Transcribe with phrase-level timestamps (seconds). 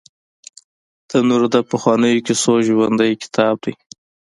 [1.09, 3.73] تنور د پخوانیو کیسو ژوندي کتاب دی